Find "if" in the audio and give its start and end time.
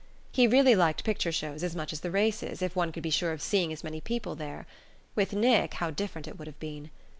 2.63-2.75